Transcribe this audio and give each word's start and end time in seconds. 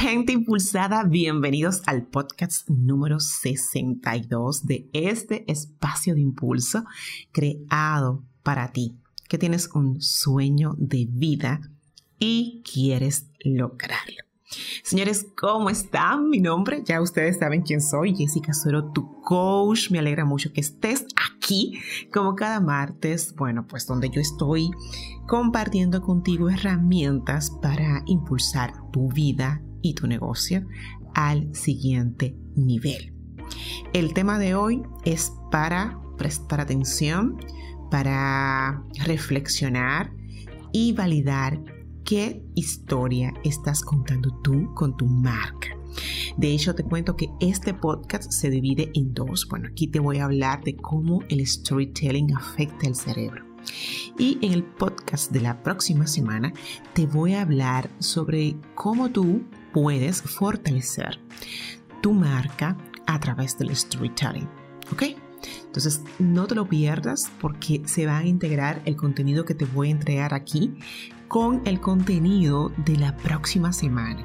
Gente 0.00 0.32
impulsada, 0.32 1.02
bienvenidos 1.02 1.82
al 1.86 2.06
podcast 2.06 2.70
número 2.70 3.18
62 3.18 4.64
de 4.64 4.88
este 4.92 5.44
espacio 5.50 6.14
de 6.14 6.20
impulso 6.20 6.84
creado 7.32 8.22
para 8.44 8.70
ti, 8.70 8.96
que 9.28 9.38
tienes 9.38 9.68
un 9.74 10.00
sueño 10.00 10.76
de 10.78 11.08
vida 11.10 11.60
y 12.20 12.62
quieres 12.62 13.26
lograrlo. 13.40 14.22
Señores, 14.84 15.26
¿cómo 15.36 15.68
están? 15.68 16.30
Mi 16.30 16.38
nombre, 16.38 16.84
ya 16.84 17.02
ustedes 17.02 17.38
saben 17.38 17.62
quién 17.62 17.80
soy, 17.80 18.14
Jessica 18.14 18.54
Suero, 18.54 18.92
tu 18.92 19.20
coach. 19.22 19.90
Me 19.90 19.98
alegra 19.98 20.24
mucho 20.24 20.52
que 20.52 20.60
estés 20.60 21.06
aquí, 21.16 21.37
como 22.12 22.34
cada 22.34 22.60
martes, 22.60 23.34
bueno, 23.36 23.66
pues 23.66 23.86
donde 23.86 24.10
yo 24.10 24.20
estoy 24.20 24.70
compartiendo 25.26 26.00
contigo 26.02 26.50
herramientas 26.50 27.50
para 27.62 28.02
impulsar 28.06 28.72
tu 28.92 29.08
vida 29.12 29.62
y 29.82 29.94
tu 29.94 30.06
negocio 30.06 30.66
al 31.14 31.54
siguiente 31.54 32.36
nivel. 32.56 33.14
El 33.92 34.12
tema 34.14 34.38
de 34.38 34.54
hoy 34.54 34.82
es 35.04 35.32
para 35.50 35.98
prestar 36.16 36.60
atención, 36.60 37.38
para 37.90 38.82
reflexionar 39.04 40.12
y 40.72 40.92
validar 40.92 41.62
qué 42.04 42.42
historia 42.54 43.32
estás 43.44 43.82
contando 43.82 44.40
tú 44.42 44.74
con 44.74 44.96
tu 44.96 45.06
marca. 45.06 45.77
De 46.36 46.52
hecho, 46.52 46.74
te 46.74 46.84
cuento 46.84 47.16
que 47.16 47.30
este 47.40 47.74
podcast 47.74 48.30
se 48.30 48.50
divide 48.50 48.90
en 48.94 49.14
dos. 49.14 49.46
Bueno, 49.48 49.68
aquí 49.70 49.86
te 49.88 50.00
voy 50.00 50.18
a 50.18 50.24
hablar 50.24 50.62
de 50.62 50.76
cómo 50.76 51.22
el 51.28 51.46
storytelling 51.46 52.34
afecta 52.34 52.86
el 52.86 52.94
cerebro. 52.94 53.44
Y 54.18 54.38
en 54.42 54.52
el 54.52 54.64
podcast 54.64 55.30
de 55.32 55.40
la 55.40 55.62
próxima 55.62 56.06
semana 56.06 56.52
te 56.94 57.06
voy 57.06 57.34
a 57.34 57.42
hablar 57.42 57.90
sobre 57.98 58.56
cómo 58.74 59.10
tú 59.10 59.42
puedes 59.72 60.22
fortalecer 60.22 61.18
tu 62.02 62.12
marca 62.12 62.76
a 63.06 63.18
través 63.20 63.58
del 63.58 63.74
storytelling. 63.74 64.48
¿Ok? 64.92 65.02
Entonces, 65.66 66.02
no 66.18 66.46
te 66.46 66.54
lo 66.54 66.68
pierdas 66.68 67.30
porque 67.40 67.82
se 67.84 68.06
va 68.06 68.18
a 68.18 68.26
integrar 68.26 68.82
el 68.84 68.96
contenido 68.96 69.44
que 69.44 69.54
te 69.54 69.66
voy 69.66 69.88
a 69.88 69.92
entregar 69.92 70.34
aquí 70.34 70.74
con 71.28 71.62
el 71.66 71.80
contenido 71.80 72.72
de 72.84 72.96
la 72.96 73.16
próxima 73.16 73.72
semana. 73.72 74.24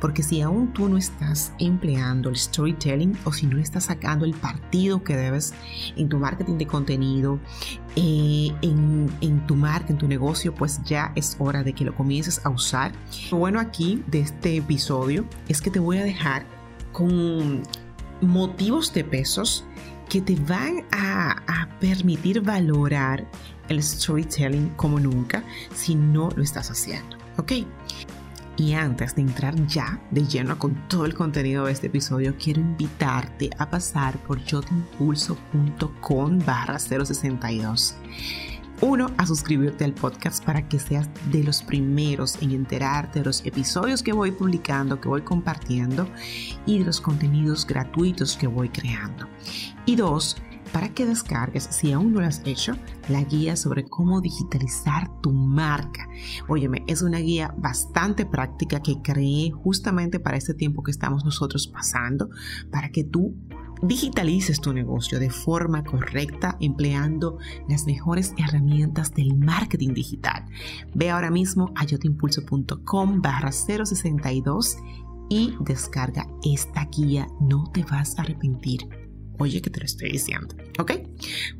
Porque 0.00 0.22
si 0.22 0.40
aún 0.40 0.72
tú 0.72 0.88
no 0.88 0.96
estás 0.96 1.52
empleando 1.58 2.28
el 2.28 2.36
storytelling 2.36 3.16
o 3.24 3.32
si 3.32 3.46
no 3.46 3.58
estás 3.58 3.84
sacando 3.84 4.24
el 4.24 4.34
partido 4.34 5.02
que 5.02 5.16
debes 5.16 5.54
en 5.96 6.08
tu 6.08 6.18
marketing 6.18 6.58
de 6.58 6.66
contenido, 6.66 7.38
eh, 7.96 8.50
en, 8.62 9.10
en, 9.20 9.46
tu 9.46 9.56
marca, 9.56 9.88
en 9.90 9.98
tu 9.98 10.06
negocio, 10.06 10.54
pues 10.54 10.80
ya 10.84 11.12
es 11.16 11.36
hora 11.38 11.62
de 11.62 11.72
que 11.72 11.84
lo 11.84 11.94
comiences 11.94 12.40
a 12.44 12.50
usar. 12.50 12.92
Lo 13.30 13.38
bueno 13.38 13.60
aquí 13.60 14.02
de 14.06 14.20
este 14.20 14.56
episodio 14.56 15.24
es 15.48 15.60
que 15.60 15.70
te 15.70 15.80
voy 15.80 15.98
a 15.98 16.04
dejar 16.04 16.46
con 16.92 17.62
motivos 18.20 18.92
de 18.92 19.04
pesos 19.04 19.64
que 20.08 20.20
te 20.20 20.36
van 20.36 20.84
a, 20.90 21.68
permitir 21.80 22.40
valorar 22.40 23.24
el 23.68 23.80
storytelling 23.80 24.70
como 24.70 24.98
nunca 24.98 25.44
si 25.74 25.94
no 25.94 26.28
lo 26.34 26.42
estás 26.42 26.70
haciendo. 26.72 27.16
¿Ok? 27.36 27.52
Y 28.58 28.74
antes 28.74 29.14
de 29.14 29.22
entrar 29.22 29.54
ya 29.66 30.02
de 30.10 30.26
lleno 30.26 30.58
con 30.58 30.88
todo 30.88 31.06
el 31.06 31.14
contenido 31.14 31.66
de 31.66 31.72
este 31.72 31.86
episodio, 31.86 32.34
quiero 32.36 32.60
invitarte 32.60 33.50
a 33.56 33.70
pasar 33.70 34.18
por 34.18 34.44
yotimpulso.com 34.44 36.40
barra 36.44 36.78
062 36.80 37.96
uno, 38.80 39.10
a 39.16 39.26
suscribirte 39.26 39.84
al 39.84 39.92
podcast 39.92 40.44
para 40.44 40.68
que 40.68 40.78
seas 40.78 41.08
de 41.32 41.42
los 41.42 41.62
primeros 41.62 42.40
en 42.40 42.52
enterarte 42.52 43.18
de 43.18 43.24
los 43.24 43.44
episodios 43.44 44.04
que 44.04 44.12
voy 44.12 44.30
publicando, 44.30 45.00
que 45.00 45.08
voy 45.08 45.22
compartiendo 45.22 46.08
y 46.64 46.78
de 46.78 46.84
los 46.84 47.00
contenidos 47.00 47.66
gratuitos 47.66 48.36
que 48.36 48.46
voy 48.46 48.68
creando. 48.68 49.26
Y 49.84 49.96
dos, 49.96 50.36
para 50.72 50.90
que 50.90 51.06
descargues, 51.06 51.68
si 51.70 51.92
aún 51.92 52.12
no 52.12 52.20
lo 52.20 52.26
has 52.26 52.42
hecho, 52.44 52.76
la 53.08 53.22
guía 53.22 53.56
sobre 53.56 53.84
cómo 53.84 54.20
digitalizar 54.20 55.20
tu 55.20 55.32
marca. 55.32 56.08
Óyeme, 56.48 56.84
es 56.86 57.02
una 57.02 57.18
guía 57.18 57.54
bastante 57.56 58.26
práctica 58.26 58.80
que 58.80 59.00
creé 59.02 59.50
justamente 59.50 60.20
para 60.20 60.36
este 60.36 60.54
tiempo 60.54 60.82
que 60.82 60.90
estamos 60.90 61.24
nosotros 61.24 61.68
pasando, 61.68 62.28
para 62.70 62.90
que 62.90 63.04
tú 63.04 63.34
digitalices 63.82 64.60
tu 64.60 64.72
negocio 64.72 65.18
de 65.18 65.30
forma 65.30 65.84
correcta 65.84 66.56
empleando 66.60 67.38
las 67.68 67.86
mejores 67.86 68.34
herramientas 68.36 69.14
del 69.14 69.36
marketing 69.36 69.94
digital. 69.94 70.44
Ve 70.94 71.10
ahora 71.10 71.30
mismo 71.30 71.72
a 71.76 71.84
yotimpulso.com 71.84 73.22
barra 73.22 73.52
062 73.52 74.76
y 75.28 75.54
descarga 75.60 76.26
esta 76.42 76.86
guía. 76.86 77.28
No 77.40 77.70
te 77.72 77.84
vas 77.84 78.18
a 78.18 78.22
arrepentir. 78.22 78.88
Oye 79.38 79.62
que 79.62 79.70
te 79.70 79.80
lo 79.80 79.86
estoy 79.86 80.10
diciendo. 80.10 80.54
¿Ok? 80.78 80.92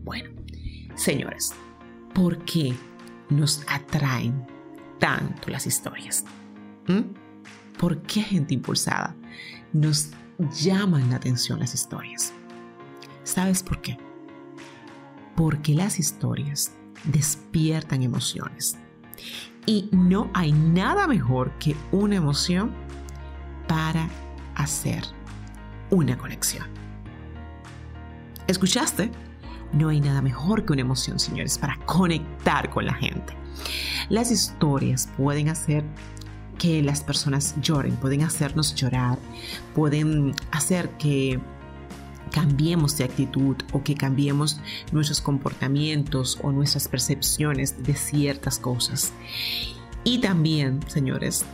Bueno, 0.03 0.31
señores, 0.97 1.53
¿por 2.15 2.45
qué 2.45 2.75
nos 3.31 3.63
atraen 3.69 4.47
tanto 4.99 5.51
las 5.51 5.67
historias? 5.67 6.25
¿Mm? 6.87 7.03
¿Por 7.79 8.03
qué 8.03 8.23
gente 8.23 8.55
impulsada 8.55 9.15
nos 9.73 10.11
llaman 10.39 11.11
la 11.11 11.17
atención 11.17 11.59
las 11.59 11.75
historias. 11.75 12.33
¿Sabes 13.25 13.63
por 13.63 13.81
qué? 13.81 13.99
Porque 15.37 15.75
las 15.75 15.99
historias 15.99 16.73
despiertan 17.05 18.03
emociones. 18.03 18.79
Y 19.67 19.89
no 19.93 20.31
hay 20.33 20.53
nada 20.53 21.07
mejor 21.07 21.53
que 21.59 21.77
una 21.93 22.17
emoción 22.17 22.73
para 23.67 24.09
hacer 24.55 25.03
una 25.91 26.17
conexión. 26.17 26.67
¿Escuchaste? 28.49 29.11
No 29.75 29.91
hay 29.91 30.01
nada 30.01 30.23
mejor 30.23 30.65
que 30.65 30.73
una 30.73 30.81
emoción, 30.81 31.19
señores, 31.19 31.59
para 31.59 31.77
conectar 31.85 32.71
con 32.71 32.87
la 32.87 32.95
gente. 32.95 33.35
Las 34.09 34.31
historias 34.31 35.11
pueden 35.19 35.51
hacer 35.51 35.85
que 36.59 36.83
las 36.83 37.03
personas 37.03 37.55
lloren, 37.61 37.95
pueden 37.97 38.23
hacernos 38.23 38.75
llorar, 38.75 39.19
pueden 39.75 40.35
hacer 40.51 40.89
que 40.97 41.39
cambiemos 42.33 42.97
de 42.97 43.05
actitud 43.05 43.57
o 43.73 43.85
que 43.85 43.95
cambiemos 43.95 44.61
nuestros 44.93 45.21
comportamientos 45.21 46.39
o 46.43 46.51
nuestras 46.51 46.89
percepciones 46.89 47.83
de 47.83 47.95
ciertas 47.95 48.59
cosas. 48.59 49.13
Y 50.05 50.21
también, 50.21 50.81
señores, 50.89 51.45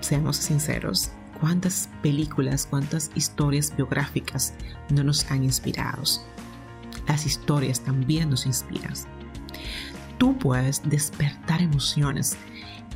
seamos 0.00 0.38
sinceros, 0.38 1.10
cuántas 1.42 1.88
películas, 2.02 2.68
cuántas 2.70 3.10
historias 3.16 3.74
biográficas 3.76 4.54
no 4.90 5.02
nos 5.02 5.28
han 5.28 5.42
inspirado. 5.42 6.04
Las 7.08 7.26
historias 7.26 7.80
también 7.80 8.30
nos 8.30 8.46
inspiran. 8.46 8.94
Tú 10.18 10.38
puedes 10.38 10.80
despertar 10.88 11.60
emociones 11.60 12.36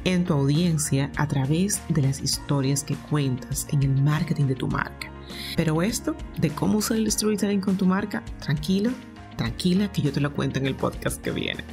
en 0.05 0.25
tu 0.25 0.35
audiencia 0.35 1.11
a 1.17 1.27
través 1.27 1.83
de 1.89 2.03
las 2.03 2.21
historias 2.21 2.85
que 2.85 2.95
cuentas 2.95 3.67
en 3.73 3.83
el 3.83 4.01
marketing 4.01 4.45
de 4.45 4.55
tu 4.55 4.69
marca. 4.69 5.11
Pero 5.57 5.83
esto 5.83 6.15
de 6.39 6.51
cómo 6.51 6.79
usar 6.79 6.99
el 6.99 7.11
storytelling 7.11 7.61
con 7.61 7.77
tu 7.77 7.85
marca, 7.85 8.23
tranquilo, 8.39 8.93
tranquila 9.37 9.93
que 9.93 10.03
yo 10.03 10.13
te 10.13 10.21
lo 10.21 10.33
cuento 10.33 10.59
en 10.59 10.67
el 10.67 10.75
podcast 10.75 11.21
que 11.23 11.31
viene. 11.31 11.65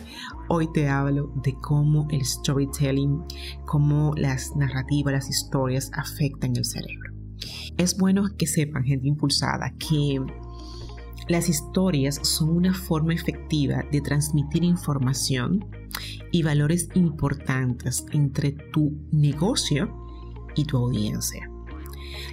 Hoy 0.49 0.67
te 0.73 0.89
hablo 0.89 1.31
de 1.43 1.53
cómo 1.61 2.07
el 2.11 2.23
storytelling, 2.25 3.23
cómo 3.65 4.13
las 4.15 4.55
narrativas, 4.55 5.13
las 5.13 5.29
historias 5.29 5.89
afectan 5.93 6.55
el 6.55 6.65
cerebro. 6.65 7.13
Es 7.77 7.97
bueno 7.97 8.23
que 8.37 8.45
sepan, 8.45 8.83
gente 8.83 9.07
impulsada, 9.07 9.73
que 9.77 10.19
las 11.29 11.47
historias 11.47 12.19
son 12.21 12.49
una 12.49 12.73
forma 12.73 13.13
efectiva 13.13 13.83
de 13.91 14.01
transmitir 14.01 14.63
información 14.63 15.65
y 16.31 16.43
valores 16.43 16.89
importantes 16.95 18.05
entre 18.11 18.51
tu 18.51 18.91
negocio 19.11 19.89
y 20.55 20.65
tu 20.65 20.77
audiencia. 20.77 21.49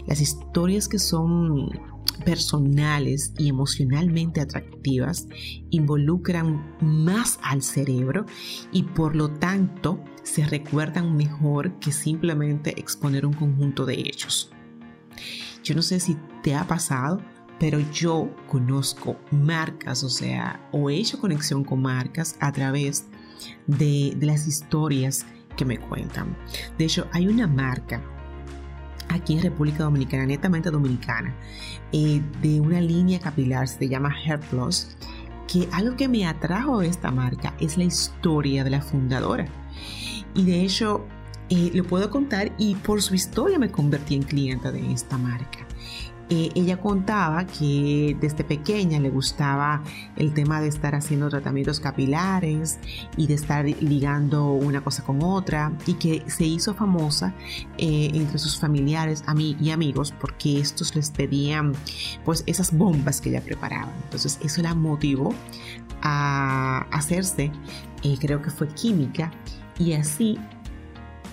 Las 0.06 0.20
historias 0.20 0.88
que 0.88 0.98
son 0.98 1.70
personales 2.20 3.32
y 3.38 3.48
emocionalmente 3.48 4.40
atractivas 4.40 5.26
involucran 5.70 6.76
más 6.80 7.38
al 7.42 7.62
cerebro 7.62 8.26
y 8.72 8.84
por 8.84 9.16
lo 9.16 9.30
tanto 9.30 10.02
se 10.22 10.44
recuerdan 10.44 11.16
mejor 11.16 11.78
que 11.80 11.92
simplemente 11.92 12.78
exponer 12.78 13.26
un 13.26 13.32
conjunto 13.32 13.86
de 13.86 13.94
hechos. 13.94 14.50
Yo 15.62 15.74
no 15.74 15.82
sé 15.82 16.00
si 16.00 16.16
te 16.42 16.54
ha 16.54 16.66
pasado, 16.66 17.20
pero 17.58 17.78
yo 17.92 18.34
conozco 18.48 19.18
marcas, 19.30 20.02
o 20.02 20.08
sea, 20.08 20.66
o 20.72 20.88
he 20.88 20.96
hecho 20.96 21.20
conexión 21.20 21.62
con 21.62 21.82
marcas 21.82 22.36
a 22.40 22.52
través 22.52 23.06
de, 23.66 24.16
las 24.20 24.46
historias 24.46 25.26
que 25.56 25.64
me 25.64 25.78
cuentan. 25.78 26.36
De 26.78 26.86
hecho, 26.86 27.06
hay 27.12 27.26
una 27.26 27.46
marca 27.46 28.02
aquí 29.10 29.34
en 29.34 29.42
República 29.42 29.84
Dominicana, 29.84 30.26
netamente 30.26 30.70
dominicana, 30.70 31.34
eh, 31.92 32.22
de 32.40 32.60
una 32.60 32.80
línea 32.80 33.18
capilar, 33.20 33.68
se 33.68 33.88
llama 33.88 34.14
Hair 34.14 34.40
Plus, 34.40 34.96
que 35.46 35.68
algo 35.72 35.96
que 35.96 36.08
me 36.08 36.26
atrajo 36.26 36.82
esta 36.82 37.10
marca 37.10 37.54
es 37.60 37.76
la 37.76 37.84
historia 37.84 38.64
de 38.64 38.70
la 38.70 38.80
fundadora. 38.80 39.46
Y 40.34 40.44
de 40.44 40.62
hecho, 40.62 41.04
eh, 41.48 41.72
lo 41.74 41.84
puedo 41.84 42.10
contar 42.10 42.52
y 42.58 42.76
por 42.76 43.02
su 43.02 43.14
historia 43.14 43.58
me 43.58 43.70
convertí 43.70 44.14
en 44.14 44.22
clienta 44.22 44.70
de 44.70 44.92
esta 44.92 45.18
marca. 45.18 45.66
Ella 46.30 46.76
contaba 46.76 47.44
que 47.44 48.16
desde 48.20 48.44
pequeña 48.44 49.00
le 49.00 49.10
gustaba 49.10 49.82
el 50.14 50.32
tema 50.32 50.60
de 50.60 50.68
estar 50.68 50.94
haciendo 50.94 51.28
tratamientos 51.28 51.80
capilares 51.80 52.78
y 53.16 53.26
de 53.26 53.34
estar 53.34 53.64
ligando 53.64 54.52
una 54.52 54.80
cosa 54.80 55.02
con 55.02 55.22
otra 55.24 55.72
y 55.86 55.94
que 55.94 56.22
se 56.30 56.44
hizo 56.44 56.72
famosa 56.74 57.34
eh, 57.78 58.10
entre 58.14 58.38
sus 58.38 58.58
familiares 58.58 59.24
y 59.60 59.70
amigos 59.70 60.14
porque 60.20 60.60
estos 60.60 60.94
les 60.94 61.10
pedían 61.10 61.72
pues 62.24 62.44
esas 62.46 62.76
bombas 62.76 63.20
que 63.20 63.30
ella 63.30 63.40
preparaba. 63.40 63.92
Entonces 64.04 64.38
eso 64.42 64.62
la 64.62 64.74
motivó 64.74 65.34
a 66.02 66.86
hacerse, 66.92 67.50
eh, 68.04 68.16
creo 68.20 68.40
que 68.40 68.50
fue 68.50 68.68
química 68.68 69.32
y 69.78 69.94
así 69.94 70.38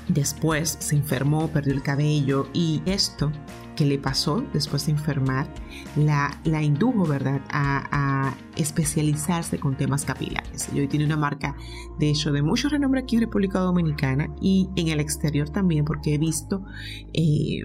Después 0.07 0.77
se 0.79 0.95
enfermó, 0.95 1.49
perdió 1.49 1.73
el 1.73 1.83
cabello 1.83 2.47
y 2.53 2.81
esto 2.85 3.29
que 3.77 3.85
le 3.85 3.99
pasó 3.99 4.43
después 4.51 4.87
de 4.87 4.93
enfermar 4.93 5.47
la, 5.95 6.41
la 6.43 6.61
indujo, 6.63 7.05
¿verdad?, 7.05 7.41
a, 7.49 8.35
especializarse 8.57 9.59
con 9.59 9.77
temas 9.77 10.03
capilares. 10.03 10.69
Y 10.73 10.79
hoy 10.79 10.87
tiene 10.87 11.05
una 11.05 11.15
marca, 11.15 11.55
de 11.99 12.09
hecho, 12.09 12.31
de 12.31 12.41
mucho 12.41 12.69
renombre 12.69 13.01
aquí 13.01 13.15
en 13.15 13.21
República 13.21 13.59
Dominicana 13.59 14.33
y 14.41 14.67
en 14.75 14.87
el 14.87 14.99
exterior 14.99 15.47
también, 15.49 15.85
porque 15.85 16.15
he 16.15 16.17
visto 16.17 16.65
eh, 17.13 17.61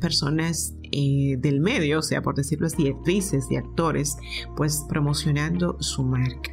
personas 0.00 0.76
eh, 0.92 1.36
del 1.38 1.58
medio, 1.58 1.98
o 1.98 2.02
sea, 2.02 2.22
por 2.22 2.36
decirlo 2.36 2.68
así, 2.68 2.86
actrices 2.86 3.48
y 3.50 3.56
actores, 3.56 4.16
pues 4.56 4.84
promocionando 4.88 5.76
su 5.80 6.04
marca. 6.04 6.52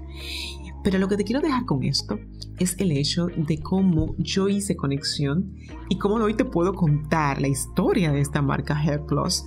Pero 0.84 0.98
lo 0.98 1.08
que 1.08 1.18
te 1.18 1.24
quiero 1.24 1.42
dejar 1.42 1.66
con 1.66 1.84
esto 1.84 2.19
es 2.60 2.75
el 2.80 2.92
hecho 2.92 3.28
de 3.36 3.60
cómo 3.60 4.16
yo 4.18 4.50
hice 4.50 4.75
conexión 4.75 5.56
y 5.90 5.98
cómo 5.98 6.16
hoy 6.16 6.34
te 6.34 6.46
puedo 6.46 6.74
contar 6.74 7.42
la 7.42 7.48
historia 7.48 8.12
de 8.12 8.22
esta 8.22 8.42
marca 8.42 8.80
Hair 8.80 9.06
Plus, 9.06 9.46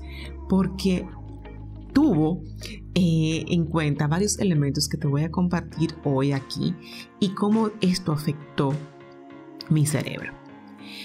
porque 0.48 1.06
tuvo 1.92 2.42
eh, 2.94 3.44
en 3.48 3.64
cuenta 3.66 4.06
varios 4.06 4.38
elementos 4.38 4.88
que 4.88 4.96
te 4.96 5.06
voy 5.06 5.24
a 5.24 5.30
compartir 5.30 5.94
hoy 6.04 6.32
aquí 6.32 6.74
y 7.20 7.30
cómo 7.30 7.70
esto 7.80 8.12
afectó 8.12 8.72
mi 9.68 9.86
cerebro. 9.86 10.32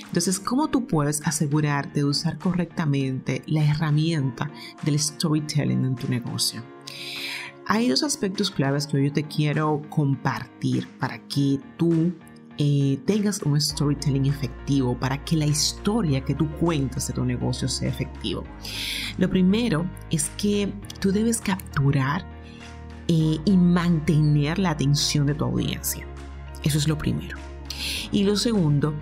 Entonces, 0.05 0.39
¿cómo 0.39 0.67
tú 0.67 0.85
puedes 0.85 1.21
asegurarte 1.25 1.99
de 1.99 2.05
usar 2.05 2.37
correctamente 2.37 3.41
la 3.47 3.65
herramienta 3.65 4.51
del 4.83 4.99
storytelling 4.99 5.85
en 5.85 5.95
tu 5.95 6.07
negocio? 6.07 6.63
Hay 7.65 7.87
dos 7.87 8.03
aspectos 8.03 8.51
claves 8.51 8.87
que 8.87 9.03
yo 9.03 9.13
te 9.13 9.23
quiero 9.23 9.81
compartir 9.89 10.87
para 10.99 11.19
que 11.27 11.59
tú 11.77 12.13
eh, 12.57 12.99
tengas 13.05 13.41
un 13.43 13.59
storytelling 13.59 14.25
efectivo, 14.25 14.97
para 14.99 15.23
que 15.23 15.37
la 15.37 15.45
historia 15.45 16.23
que 16.25 16.35
tú 16.35 16.49
cuentas 16.57 17.07
de 17.07 17.13
tu 17.13 17.23
negocio 17.23 17.67
sea 17.67 17.89
efectivo. 17.89 18.43
Lo 19.17 19.29
primero 19.29 19.89
es 20.11 20.29
que 20.37 20.71
tú 20.99 21.11
debes 21.11 21.39
capturar 21.39 22.25
eh, 23.07 23.37
y 23.43 23.57
mantener 23.57 24.59
la 24.59 24.71
atención 24.71 25.25
de 25.25 25.33
tu 25.33 25.45
audiencia. 25.45 26.05
Eso 26.63 26.77
es 26.77 26.87
lo 26.87 26.97
primero. 26.97 27.37
Y 28.11 28.23
lo 28.23 28.35
segundo 28.35 28.93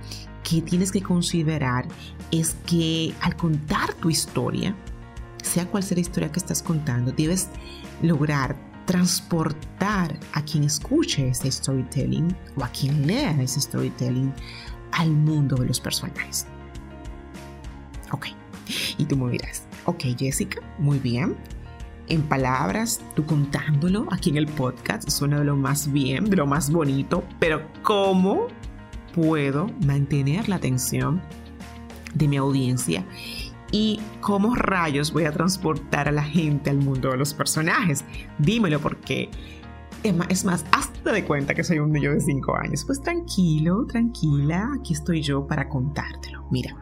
que 0.44 0.62
tienes 0.62 0.92
que 0.92 1.02
considerar 1.02 1.88
es 2.32 2.56
que 2.66 3.14
al 3.22 3.36
contar 3.36 3.94
tu 3.96 4.10
historia, 4.10 4.76
sea 5.42 5.66
cual 5.66 5.84
sea 5.84 5.96
la 5.96 6.02
historia 6.02 6.32
que 6.32 6.40
estás 6.40 6.62
contando, 6.64 7.12
debes 7.12 7.50
lograr 8.02 8.56
transportar 8.86 10.20
a 10.34 10.42
quien 10.42 10.64
escuche 10.64 11.30
ese 11.30 11.52
storytelling 11.52 12.36
o 12.56 12.64
a 12.64 12.70
quien 12.70 13.08
lea 13.08 13.32
ese 13.42 13.62
storytelling 13.62 14.34
al 14.92 15.12
mundo 15.12 15.56
de 15.56 15.68
los 15.68 15.80
personajes. 15.80 16.46
Ok, 18.12 18.28
y 18.98 19.06
tú 19.06 19.16
me 19.16 19.32
dirás, 19.32 19.64
ok 19.86 20.04
Jessica, 20.18 20.62
muy 20.78 21.00
bien. 21.00 21.36
En 22.08 22.24
palabras, 22.24 23.00
tú 23.16 23.26
contándolo 23.26 24.06
aquí 24.12 24.32
en 24.32 24.38
el 24.38 24.48
podcast 24.48 25.10
suena 25.10 25.40
de 25.40 25.46
lo 25.46 25.56
más 25.56 25.92
bien, 25.92 26.26
de 26.26 26.36
lo 26.36 26.46
más 26.46 26.70
bonito, 26.70 27.24
pero 27.40 27.66
¿cómo 27.84 28.48
puedo 29.14 29.68
mantener 29.86 30.50
la 30.50 30.58
atención 30.58 31.22
de 32.14 32.28
mi 32.28 32.36
audiencia 32.36 33.06
¿Y 33.72 34.00
cómo 34.20 34.54
rayos 34.56 35.14
voy 35.14 35.24
a 35.24 35.32
transportar 35.32 36.10
a 36.10 36.12
la 36.12 36.24
gente 36.24 36.70
al 36.70 36.78
mundo 36.78 37.12
de 37.12 37.18
los 37.18 37.34
personajes? 37.34 38.04
Dímelo 38.38 38.80
porque 38.80 39.30
es 40.04 40.46
más, 40.46 40.66
hazte 40.72 41.12
de 41.12 41.24
cuenta 41.24 41.54
que 41.54 41.64
soy 41.64 41.80
un 41.80 41.92
niño 41.92 42.12
de 42.12 42.20
5 42.20 42.56
años. 42.58 42.84
Pues 42.86 43.02
tranquilo, 43.02 43.86
tranquila, 43.86 44.70
aquí 44.78 44.94
estoy 44.94 45.22
yo 45.22 45.48
para 45.48 45.70
contártelo. 45.70 46.48
Mira, 46.52 46.76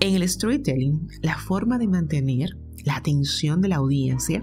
en 0.00 0.14
el 0.14 0.26
storytelling, 0.28 1.08
la 1.20 1.36
forma 1.36 1.78
de 1.78 1.88
mantener 1.88 2.56
la 2.84 2.96
atención 2.96 3.60
de 3.60 3.68
la 3.68 3.76
audiencia 3.76 4.42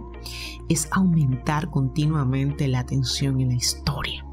es 0.70 0.88
aumentar 0.92 1.72
continuamente 1.72 2.68
la 2.68 2.80
atención 2.80 3.42
en 3.42 3.50
la 3.50 3.56
historia. 3.56 4.24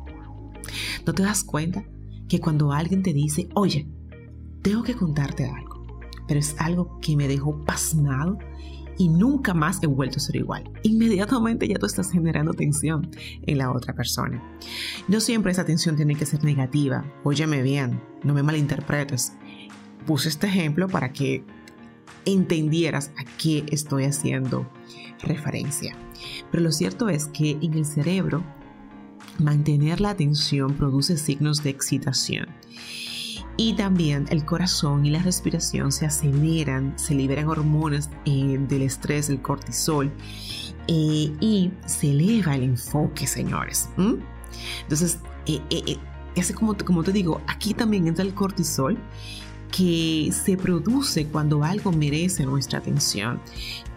¿No 1.07 1.15
te 1.15 1.23
das 1.23 1.45
cuenta 1.45 1.85
que 2.29 2.41
cuando 2.41 2.73
alguien 2.73 3.03
te 3.03 3.13
dice, 3.13 3.49
oye, 3.55 3.89
tengo 4.63 4.83
que 4.83 4.95
contarte 4.95 5.47
algo? 5.47 5.64
Pero 6.27 6.41
es 6.41 6.55
algo 6.59 6.99
que 7.01 7.17
me 7.17 7.29
dejó 7.29 7.57
pasmado 7.65 8.39
y 8.97 9.09
nunca 9.09 9.55
más 9.55 9.83
he 9.83 9.87
vuelto 9.87 10.17
a 10.17 10.21
ser 10.21 10.37
igual. 10.37 10.71
Inmediatamente 10.83 11.67
ya 11.69 11.79
tú 11.79 11.87
estás 11.87 12.11
generando 12.11 12.53
tensión 12.53 13.11
en 13.43 13.59
la 13.59 13.71
otra 13.73 13.95
persona. 13.95 14.43
No 15.09 15.21
siempre 15.21 15.53
esa 15.53 15.65
tensión 15.65 15.97
tiene 15.97 16.15
que 16.15 16.27
ser 16.27 16.45
negativa. 16.45 17.05
Óyeme 17.25 17.63
bien, 17.63 18.01
no 18.23 18.35
me 18.35 18.43
malinterpretes. 18.43 19.33
Puse 20.07 20.29
este 20.29 20.47
ejemplo 20.47 20.89
para 20.89 21.13
que 21.13 21.45
entendieras 22.25 23.11
a 23.19 23.25
qué 23.39 23.65
estoy 23.71 24.05
haciendo 24.05 24.71
referencia. 25.23 25.97
Pero 26.51 26.63
lo 26.63 26.73
cierto 26.73 27.09
es 27.09 27.27
que 27.27 27.59
en 27.61 27.75
el 27.75 27.85
cerebro 27.85 28.45
mantener 29.39 30.01
la 30.01 30.11
atención 30.11 30.75
produce 30.75 31.17
signos 31.17 31.63
de 31.63 31.71
excitación 31.71 32.47
y 33.57 33.75
también 33.75 34.27
el 34.31 34.45
corazón 34.45 35.07
y 35.07 35.11
la 35.11 35.23
respiración 35.23 35.93
se 35.93 36.07
aceleran, 36.07 36.93
se 36.97 37.15
liberan 37.15 37.49
hormonas 37.49 38.11
eh, 38.25 38.59
del 38.69 38.83
estrés, 38.83 39.31
el 39.31 39.41
cortisol 39.41 40.11
eh, 40.89 41.33
y 41.41 41.71
se 41.87 42.11
eleva 42.11 42.57
el 42.57 42.65
enfoque, 42.65 43.27
señores. 43.27 43.89
Entonces, 44.83 45.19
eh, 45.47 45.61
como, 46.55 46.77
como 46.77 47.03
te 47.03 47.13
digo, 47.13 47.41
aquí 47.47 47.75
también 47.75 48.09
entra 48.09 48.25
el 48.25 48.35
cortisol 48.35 48.99
que 49.77 50.31
se 50.33 50.57
produce 50.57 51.27
cuando 51.27 51.65
algo 51.65 51.91
merece 51.91 52.47
nuestra 52.47 52.79
atención 52.79 53.41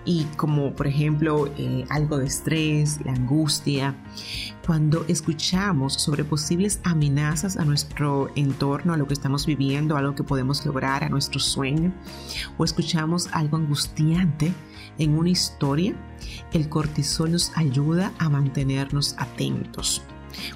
y 0.05 0.23
como 0.37 0.73
por 0.73 0.87
ejemplo 0.87 1.51
eh, 1.57 1.85
algo 1.89 2.17
de 2.17 2.25
estrés, 2.25 2.99
la 3.05 3.11
angustia, 3.11 3.93
cuando 4.65 5.05
escuchamos 5.07 5.93
sobre 5.93 6.23
posibles 6.23 6.79
amenazas 6.83 7.57
a 7.57 7.65
nuestro 7.65 8.31
entorno, 8.35 8.93
a 8.93 8.97
lo 8.97 9.05
que 9.05 9.13
estamos 9.13 9.45
viviendo, 9.45 9.97
a 9.97 10.01
lo 10.01 10.15
que 10.15 10.23
podemos 10.23 10.65
lograr, 10.65 11.03
a 11.03 11.09
nuestro 11.09 11.39
sueño, 11.39 11.93
o 12.57 12.63
escuchamos 12.63 13.27
algo 13.33 13.57
angustiante 13.57 14.53
en 14.97 15.17
una 15.17 15.29
historia, 15.29 15.93
el 16.53 16.69
cortisol 16.69 17.33
nos 17.33 17.55
ayuda 17.55 18.13
a 18.17 18.29
mantenernos 18.29 19.15
atentos. 19.19 20.01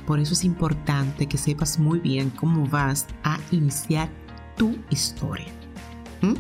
Por 0.08 0.20
eso 0.20 0.34
es 0.34 0.46
importante 0.46 1.28
que 1.28 1.38
sepas 1.38 1.78
muy 1.78 2.00
bien 2.00 2.30
cómo 2.30 2.68
vas 2.68 3.08
a 3.24 3.38
iniciar 3.52 4.10
tu 4.58 4.78
historia. 4.90 5.48
¿Mm? 6.22 6.36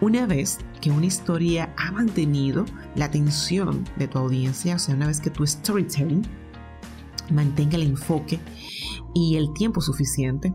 Una 0.00 0.26
vez 0.26 0.58
que 0.80 0.90
una 0.90 1.06
historia 1.06 1.74
ha 1.78 1.90
mantenido 1.90 2.64
la 2.94 3.06
atención 3.06 3.84
de 3.98 4.08
tu 4.08 4.18
audiencia, 4.18 4.76
o 4.76 4.78
sea, 4.78 4.94
una 4.94 5.06
vez 5.06 5.20
que 5.20 5.30
tu 5.30 5.46
storytelling 5.46 6.22
mantenga 7.30 7.76
el 7.76 7.82
enfoque 7.82 8.38
y 9.14 9.36
el 9.36 9.52
tiempo 9.54 9.80
suficiente, 9.80 10.52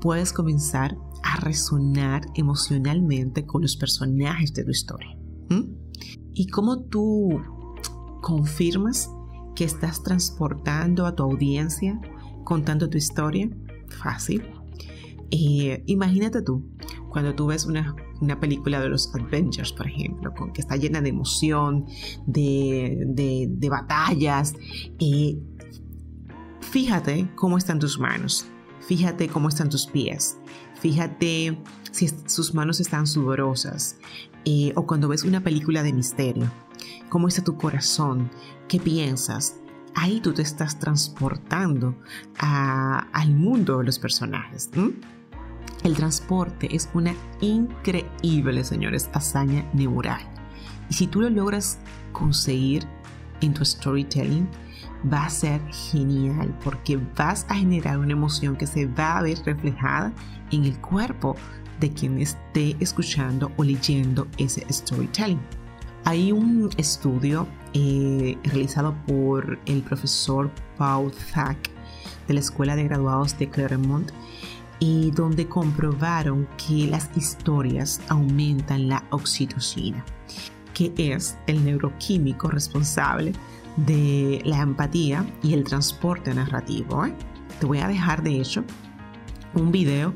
puedes 0.00 0.32
comenzar 0.32 0.96
a 1.22 1.36
resonar 1.36 2.22
emocionalmente 2.34 3.44
con 3.46 3.62
los 3.62 3.76
personajes 3.76 4.52
de 4.52 4.64
tu 4.64 4.70
historia. 4.70 5.18
¿Y 6.32 6.46
cómo 6.48 6.82
tú 6.84 7.40
confirmas 8.22 9.10
que 9.54 9.64
estás 9.64 10.02
transportando 10.02 11.06
a 11.06 11.14
tu 11.14 11.22
audiencia 11.22 12.00
contando 12.44 12.88
tu 12.88 12.98
historia? 12.98 13.48
Fácil. 13.88 14.44
Eh, 15.30 15.82
imagínate 15.86 16.42
tú, 16.42 16.64
cuando 17.08 17.34
tú 17.34 17.46
ves 17.46 17.64
una 17.64 17.94
una 18.24 18.40
película 18.40 18.80
de 18.80 18.88
los 18.88 19.14
Avengers, 19.14 19.72
por 19.72 19.86
ejemplo, 19.86 20.32
con, 20.34 20.52
que 20.52 20.60
está 20.60 20.76
llena 20.76 21.00
de 21.00 21.10
emoción, 21.10 21.86
de, 22.26 23.68
batallas. 23.70 24.54
Eh, 24.98 25.38
fíjate 26.60 27.30
cómo 27.36 27.58
están 27.58 27.78
tus 27.78 27.98
manos, 27.98 28.46
fíjate 28.80 29.28
cómo 29.28 29.48
están 29.48 29.68
tus 29.68 29.86
pies, 29.86 30.38
fíjate 30.80 31.58
si 31.92 32.08
sus 32.26 32.54
manos 32.54 32.80
están 32.80 33.06
sudorosas, 33.06 33.98
eh, 34.44 34.72
o 34.74 34.86
cuando 34.86 35.08
ves 35.08 35.24
una 35.24 35.42
película 35.42 35.82
de 35.82 35.92
misterio, 35.92 36.50
cómo 37.08 37.28
está 37.28 37.44
tu 37.44 37.56
corazón, 37.56 38.30
qué 38.68 38.80
piensas. 38.80 39.60
Ahí 39.94 40.20
tú 40.20 40.32
te 40.32 40.42
estás 40.42 40.78
transportando 40.78 41.96
al 42.38 43.30
mundo 43.30 43.78
de 43.78 43.84
los 43.84 43.98
personajes. 43.98 44.70
El 45.82 45.94
transporte 45.94 46.74
es 46.74 46.88
una 46.94 47.14
increíble, 47.40 48.64
señores, 48.64 49.10
hazaña 49.12 49.68
neural. 49.72 50.22
Y 50.88 50.94
si 50.94 51.06
tú 51.06 51.20
lo 51.20 51.30
logras 51.30 51.78
conseguir 52.12 52.86
en 53.40 53.54
tu 53.54 53.64
storytelling, 53.64 54.48
va 55.12 55.26
a 55.26 55.30
ser 55.30 55.60
genial 55.90 56.56
porque 56.64 56.98
vas 57.16 57.46
a 57.48 57.54
generar 57.54 57.98
una 57.98 58.12
emoción 58.12 58.56
que 58.56 58.66
se 58.66 58.86
va 58.86 59.18
a 59.18 59.22
ver 59.22 59.38
reflejada 59.44 60.12
en 60.50 60.64
el 60.64 60.78
cuerpo 60.80 61.36
de 61.80 61.92
quien 61.92 62.18
esté 62.18 62.76
escuchando 62.80 63.52
o 63.56 63.64
leyendo 63.64 64.26
ese 64.38 64.64
storytelling. 64.72 65.40
Hay 66.04 66.32
un 66.32 66.70
estudio 66.76 67.46
eh, 67.74 68.38
realizado 68.44 68.94
por 69.06 69.58
el 69.66 69.82
profesor 69.82 70.50
Paul 70.78 71.12
Thack 71.32 71.70
de 72.28 72.34
la 72.34 72.40
Escuela 72.40 72.76
de 72.76 72.84
Graduados 72.84 73.36
de 73.38 73.50
Claremont 73.50 74.10
y 74.78 75.10
donde 75.10 75.48
comprobaron 75.48 76.48
que 76.56 76.86
las 76.86 77.10
historias 77.16 78.00
aumentan 78.08 78.88
la 78.88 79.04
oxitocina, 79.10 80.04
que 80.72 80.92
es 80.96 81.36
el 81.46 81.64
neuroquímico 81.64 82.48
responsable 82.48 83.32
de 83.76 84.40
la 84.44 84.60
empatía 84.60 85.26
y 85.42 85.54
el 85.54 85.64
transporte 85.64 86.34
narrativo. 86.34 87.06
¿eh? 87.06 87.14
Te 87.60 87.66
voy 87.66 87.78
a 87.78 87.88
dejar, 87.88 88.22
de 88.22 88.40
hecho, 88.40 88.64
un 89.54 89.72
video 89.72 90.12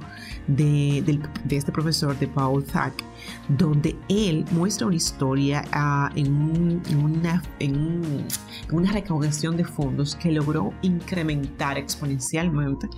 de, 0.47 1.21
este 1.51 1.73
profesor, 1.73 2.19
de 2.19 2.27
Paul 2.27 2.65
Thack, 2.65 3.05
donde 3.49 3.97
él 4.09 4.45
muestra 4.53 4.87
una 4.87 4.97
historia 4.97 5.65
ah, 5.73 6.11
en, 6.15 6.83
una, 6.97 7.43
en, 7.59 8.27
una 8.73 8.93
recaudación 8.93 9.57
de 9.57 9.65
fondos 9.65 10.17
que 10.17 10.33
logró 10.33 10.73
incrementar 10.83 11.79
exponencialmente 11.79 12.89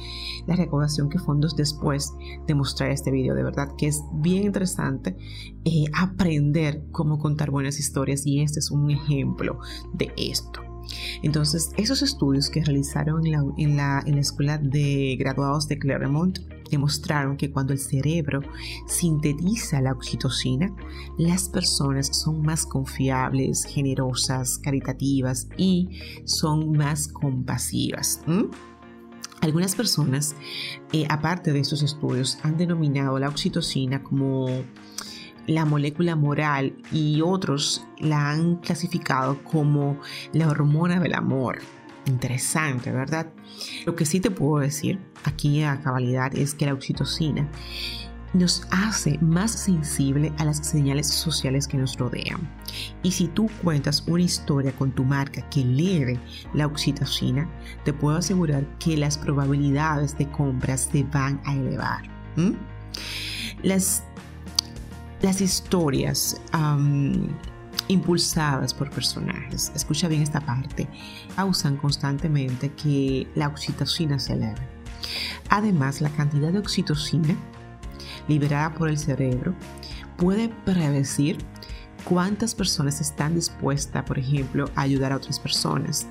la 0.47 0.57
recaudación 0.57 1.09
que 1.09 1.19
fondos 1.19 1.57
después 1.57 2.13
de 2.47 2.55
mostrar 2.55 2.91
este 2.91 3.11
video. 3.11 3.35
De 3.35 3.43
verdad 3.43 3.69
que 3.77 3.89
es 3.89 4.03
bien 4.15 4.45
interesante 4.45 5.17
eh, 5.65 5.85
aprender 5.95 6.85
cómo 6.93 7.19
contar 7.19 7.51
buenas 7.51 7.79
historias 7.79 8.27
y 8.27 8.41
este 8.41 8.61
es 8.61 8.71
un 8.71 8.91
ejemplo 8.91 9.59
de 9.93 10.13
esto. 10.17 10.70
Entonces, 11.23 11.71
esos 11.77 12.03
estudios 12.03 12.49
que 12.51 12.65
realizaron 12.65 13.27
en 13.27 13.77
la, 13.77 14.03
en 14.07 14.15
la 14.15 14.21
Escuela 14.21 14.59
de 14.59 15.17
Graduados 15.19 15.69
de 15.69 15.79
Claremont 15.79 16.39
demostraron 16.71 17.37
que 17.37 17.51
cuando 17.51 17.73
el 17.73 17.79
cerebro 17.79 18.43
sintetiza 18.87 19.81
la 19.81 19.93
oxitocina, 19.93 20.75
las 21.19 21.49
personas 21.49 22.17
son 22.17 22.43
más 22.43 22.65
confiables, 22.65 23.65
generosas, 23.65 24.59
caritativas 24.59 25.49
y 25.57 26.01
son 26.25 26.73
más 26.73 27.09
compasivas. 27.09 28.23
Algunas 29.41 29.75
personas, 29.75 30.35
eh, 30.93 31.07
aparte 31.09 31.53
de 31.53 31.61
estos 31.61 31.83
estudios, 31.83 32.39
han 32.43 32.57
denominado 32.57 33.19
la 33.19 33.29
oxitocina 33.29 34.03
como 34.03 34.47
la 35.51 35.65
molécula 35.65 36.15
moral 36.15 36.75
y 36.93 37.21
otros 37.23 37.85
la 37.99 38.31
han 38.31 38.57
clasificado 38.57 39.43
como 39.43 40.01
la 40.33 40.49
hormona 40.49 41.01
del 41.01 41.15
amor. 41.15 41.59
Interesante, 42.07 42.93
¿verdad? 42.93 43.33
Lo 43.85 43.97
que 43.97 44.07
sí 44.07 44.21
te 44.21 44.31
puedo 44.31 44.63
decir 44.63 45.01
aquí 45.25 45.63
a 45.63 45.81
cabalidad 45.81 46.35
es 46.35 46.55
que 46.55 46.67
la 46.67 46.75
oxitocina 46.75 47.49
nos 48.33 48.65
hace 48.71 49.19
más 49.19 49.51
sensible 49.51 50.33
a 50.39 50.45
las 50.45 50.59
señales 50.59 51.09
sociales 51.09 51.67
que 51.67 51.77
nos 51.77 51.99
rodean. 51.99 52.49
Y 53.03 53.11
si 53.11 53.27
tú 53.27 53.51
cuentas 53.63 54.05
una 54.07 54.23
historia 54.23 54.73
con 54.73 54.93
tu 54.93 55.05
marca 55.05 55.49
que 55.51 55.63
eleve 55.63 56.19
la 56.55 56.67
oxitocina, 56.67 57.51
te 57.85 57.93
puedo 57.93 58.17
asegurar 58.17 58.65
que 58.79 58.97
las 58.97 59.19
probabilidades 59.19 60.17
de 60.17 60.31
compras 60.31 60.89
se 60.93 61.03
van 61.03 61.41
a 61.45 61.55
elevar. 61.55 62.03
Las, 63.63 64.05
las 65.23 65.41
historias 65.41 66.41
impulsadas 67.89 68.73
por 68.73 68.91
personajes, 68.91 69.73
escucha 69.75 70.09
bien 70.09 70.23
esta 70.23 70.41
parte, 70.41 70.89
causan 71.37 71.77
constantemente 71.77 72.73
que 72.73 73.27
la 73.35 73.49
oxitocina 73.49 74.19
se 74.19 74.35
eleve. 74.35 74.61
Además, 75.49 76.01
la 76.01 76.11
cantidad 76.11 76.53
de 76.53 76.59
oxitocina 76.59 77.35
liberada 78.29 78.75
por 78.75 78.89
el 78.89 78.99
cerebro 78.99 79.55
puede 80.17 80.49
predecir 80.65 81.39
cuántas 82.05 82.55
personas 82.55 83.01
están 83.01 83.35
dispuestas, 83.35 84.05
por 84.05 84.19
ejemplo, 84.19 84.67
a 84.75 84.83
ayudar 84.83 85.13
a 85.13 85.17
otras 85.17 85.39
personas, 85.39 86.07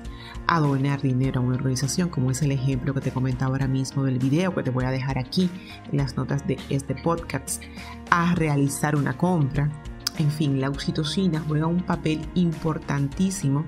a 0.46 0.60
donar 0.60 1.00
dinero 1.02 1.40
a 1.40 1.44
una 1.44 1.56
organización, 1.56 2.08
como 2.08 2.30
es 2.30 2.42
el 2.42 2.52
ejemplo 2.52 2.94
que 2.94 3.00
te 3.00 3.10
comentaba 3.10 3.52
ahora 3.52 3.68
mismo 3.68 4.04
del 4.04 4.18
video 4.18 4.54
que 4.54 4.62
te 4.62 4.70
voy 4.70 4.84
a 4.84 4.90
dejar 4.90 5.18
aquí 5.18 5.50
en 5.90 5.98
las 5.98 6.16
notas 6.16 6.46
de 6.46 6.58
este 6.68 6.94
podcast, 6.94 7.62
a 8.10 8.34
realizar 8.34 8.96
una 8.96 9.16
compra, 9.16 9.70
en 10.18 10.30
fin, 10.30 10.60
la 10.60 10.68
oxitocina 10.68 11.42
juega 11.46 11.66
un 11.66 11.82
papel 11.82 12.20
importantísimo 12.34 13.64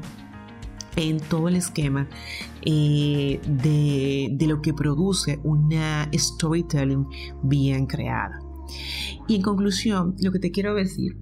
en 0.96 1.18
todo 1.18 1.48
el 1.48 1.56
esquema 1.56 2.06
eh, 2.62 3.40
de, 3.46 4.28
de 4.32 4.46
lo 4.46 4.60
que 4.60 4.74
produce 4.74 5.40
una 5.42 6.08
storytelling 6.12 7.06
bien 7.42 7.86
creada. 7.86 8.38
Y 9.28 9.36
en 9.36 9.42
conclusión, 9.42 10.14
lo 10.20 10.32
que 10.32 10.38
te 10.38 10.50
quiero 10.50 10.74
decir 10.74 11.16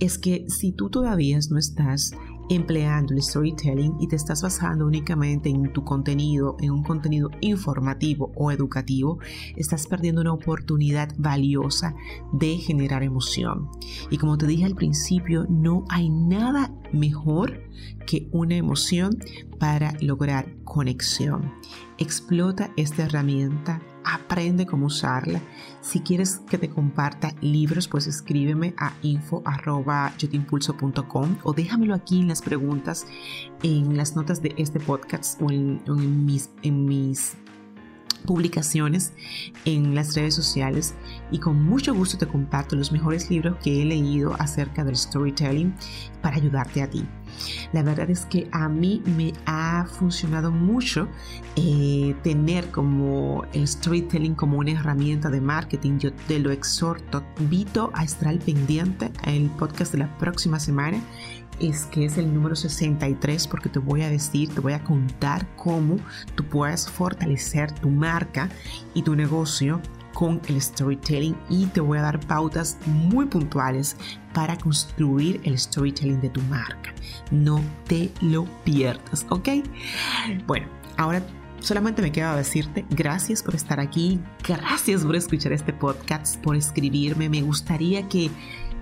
es 0.00 0.18
que 0.18 0.44
si 0.48 0.72
tú 0.72 0.90
todavía 0.90 1.38
no 1.50 1.58
estás 1.58 2.12
empleando 2.50 3.14
el 3.14 3.22
storytelling 3.22 3.96
y 4.00 4.08
te 4.08 4.16
estás 4.16 4.42
basando 4.42 4.86
únicamente 4.86 5.48
en 5.48 5.72
tu 5.72 5.84
contenido, 5.84 6.56
en 6.60 6.70
un 6.70 6.82
contenido 6.82 7.30
informativo 7.40 8.32
o 8.36 8.50
educativo, 8.50 9.18
estás 9.56 9.86
perdiendo 9.86 10.20
una 10.20 10.32
oportunidad 10.32 11.12
valiosa 11.16 11.94
de 12.32 12.56
generar 12.58 13.02
emoción. 13.02 13.68
Y 14.10 14.18
como 14.18 14.36
te 14.36 14.46
dije 14.46 14.64
al 14.64 14.74
principio, 14.74 15.46
no 15.48 15.84
hay 15.88 16.10
nada 16.10 16.74
mejor 16.92 17.62
que 18.06 18.28
una 18.32 18.56
emoción 18.56 19.18
para 19.58 19.94
lograr 20.00 20.54
conexión. 20.64 21.52
Explota 21.98 22.72
esta 22.76 23.04
herramienta 23.04 23.80
aprende 24.04 24.66
cómo 24.66 24.86
usarla. 24.86 25.40
Si 25.80 26.00
quieres 26.00 26.40
que 26.48 26.58
te 26.58 26.70
comparta 26.70 27.34
libros, 27.40 27.88
pues 27.88 28.06
escríbeme 28.06 28.74
a 28.78 28.92
info.yotimpulso.com 29.02 31.38
o 31.42 31.52
déjamelo 31.52 31.94
aquí 31.94 32.20
en 32.20 32.28
las 32.28 32.40
preguntas, 32.42 33.06
en 33.62 33.96
las 33.96 34.14
notas 34.16 34.42
de 34.42 34.54
este 34.56 34.80
podcast 34.80 35.40
o 35.42 35.50
en, 35.50 35.80
mis, 36.24 36.50
en 36.62 36.84
mis 36.84 37.36
publicaciones 38.24 39.12
en 39.64 39.94
las 39.94 40.14
redes 40.14 40.34
sociales 40.34 40.94
y 41.30 41.38
con 41.38 41.62
mucho 41.62 41.94
gusto 41.94 42.18
te 42.18 42.26
comparto 42.26 42.76
los 42.76 42.92
mejores 42.92 43.30
libros 43.30 43.56
que 43.62 43.82
he 43.82 43.84
leído 43.84 44.34
acerca 44.38 44.84
del 44.84 44.96
storytelling 44.96 45.74
para 46.22 46.36
ayudarte 46.36 46.82
a 46.82 46.90
ti. 46.90 47.06
La 47.72 47.82
verdad 47.82 48.10
es 48.10 48.26
que 48.26 48.48
a 48.52 48.68
mí 48.68 49.02
me 49.16 49.32
ha 49.46 49.86
funcionado 49.86 50.50
mucho 50.50 51.08
eh, 51.56 52.14
tener 52.22 52.70
como 52.70 53.44
el 53.52 53.66
storytelling 53.66 54.34
como 54.34 54.58
una 54.58 54.72
herramienta 54.72 55.30
de 55.30 55.40
marketing. 55.40 55.98
Yo 55.98 56.12
te 56.12 56.38
lo 56.38 56.50
exhorto, 56.50 57.24
invito 57.40 57.90
a 57.94 58.04
estar 58.04 58.28
al 58.28 58.38
pendiente 58.38 59.10
el 59.24 59.50
podcast 59.50 59.92
de 59.92 59.98
la 59.98 60.18
próxima 60.18 60.60
semana 60.60 61.00
es 61.60 61.86
que 61.86 62.04
es 62.04 62.18
el 62.18 62.32
número 62.32 62.56
63 62.56 63.46
porque 63.48 63.68
te 63.68 63.78
voy 63.78 64.02
a 64.02 64.10
decir, 64.10 64.48
te 64.54 64.60
voy 64.60 64.72
a 64.72 64.82
contar 64.82 65.46
cómo 65.56 65.96
tú 66.34 66.44
puedes 66.44 66.88
fortalecer 66.88 67.72
tu 67.72 67.90
marca 67.90 68.48
y 68.94 69.02
tu 69.02 69.14
negocio 69.14 69.80
con 70.14 70.40
el 70.48 70.62
storytelling 70.62 71.36
y 71.50 71.66
te 71.66 71.80
voy 71.80 71.98
a 71.98 72.02
dar 72.02 72.20
pautas 72.20 72.78
muy 72.86 73.26
puntuales 73.26 73.96
para 74.32 74.56
construir 74.56 75.40
el 75.44 75.58
storytelling 75.58 76.20
de 76.20 76.30
tu 76.30 76.40
marca. 76.42 76.94
No 77.30 77.60
te 77.86 78.10
lo 78.20 78.44
pierdas, 78.64 79.26
¿ok? 79.28 79.48
Bueno, 80.46 80.68
ahora 80.96 81.22
solamente 81.58 82.02
me 82.02 82.12
queda 82.12 82.36
decirte 82.36 82.84
gracias 82.90 83.42
por 83.42 83.54
estar 83.54 83.80
aquí, 83.80 84.20
gracias 84.46 85.02
por 85.02 85.16
escuchar 85.16 85.52
este 85.52 85.72
podcast, 85.72 86.36
por 86.42 86.56
escribirme. 86.56 87.28
Me 87.28 87.42
gustaría 87.42 88.08
que 88.08 88.30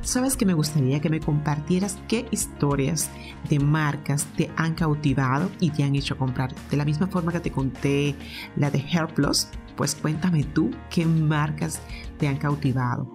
Sabes 0.03 0.37
que 0.37 0.45
me 0.45 0.53
gustaría 0.53 1.01
que 1.01 1.09
me 1.09 1.21
compartieras 1.21 1.97
qué 2.09 2.27
historias 2.33 3.09
de 3.49 3.61
marcas 3.61 4.27
te 4.37 4.51
han 4.57 4.75
cautivado 4.75 5.49
y 5.61 5.71
te 5.71 5.85
han 5.85 5.95
hecho 5.95 6.19
comprar. 6.19 6.53
De 6.71 6.77
la 6.77 6.85
misma 6.85 7.07
forma 7.07 7.33
que 7.33 7.39
te 7.39 7.53
conté 7.53 8.17
la 8.57 8.71
de 8.71 8.81
Hair 8.81 9.15
Plus, 9.15 9.47
pues 9.77 9.95
cuéntame 9.95 10.43
tú 10.43 10.73
qué 10.91 11.07
marcas 11.07 11.81
te 12.19 12.27
han 12.27 12.37
cautivado. 12.37 13.09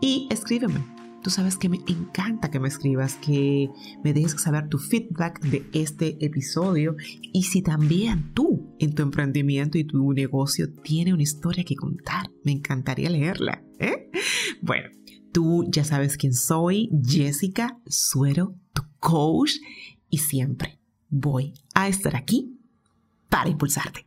y 0.00 0.26
escríbeme. 0.30 0.80
Tú 1.22 1.30
sabes 1.30 1.56
que 1.56 1.68
me 1.68 1.78
encanta 1.86 2.50
que 2.50 2.58
me 2.58 2.66
escribas, 2.66 3.14
que 3.14 3.70
me 4.02 4.12
dejes 4.12 4.32
saber 4.42 4.68
tu 4.68 4.78
feedback 4.78 5.40
de 5.40 5.64
este 5.72 6.24
episodio 6.24 6.96
y 7.32 7.44
si 7.44 7.62
también 7.62 8.32
tú 8.34 8.74
en 8.80 8.92
tu 8.94 9.02
emprendimiento 9.02 9.78
y 9.78 9.84
tu 9.84 10.12
negocio 10.12 10.72
tiene 10.82 11.14
una 11.14 11.22
historia 11.22 11.62
que 11.62 11.76
contar. 11.76 12.26
Me 12.42 12.50
encantaría 12.50 13.08
leerla. 13.08 13.62
¿eh? 13.78 14.10
Bueno, 14.60 14.88
tú 15.32 15.64
ya 15.68 15.84
sabes 15.84 16.16
quién 16.16 16.34
soy, 16.34 16.90
Jessica 17.04 17.78
Suero, 17.86 18.54
tu 18.72 18.82
coach, 19.00 19.52
y 20.08 20.18
siempre 20.18 20.78
voy 21.08 21.54
a 21.74 21.88
estar 21.88 22.16
aquí 22.16 22.58
para 23.28 23.48
impulsarte. 23.48 24.06